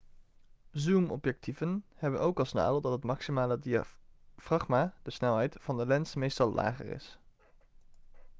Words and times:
zoomobjectieven 0.71 1.85
hebben 1.95 2.19
ook 2.19 2.39
als 2.39 2.53
nadeel 2.53 2.81
dat 2.81 2.91
het 2.91 3.03
maximale 3.03 3.59
diafragma 3.59 4.93
de 5.03 5.11
snelheid 5.11 5.55
van 5.59 5.77
de 5.77 5.85
lens 5.85 6.15
meestal 6.15 6.53
lager 6.53 6.85
is 6.85 7.19